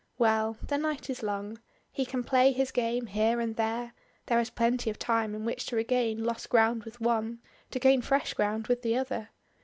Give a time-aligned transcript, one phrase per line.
[0.17, 1.59] Well the night is long.
[1.91, 3.93] He can play his game here and there.
[4.25, 7.39] There is plenty of time in which to regain lost ground with one
[7.69, 9.29] to gain fresh ground with the other.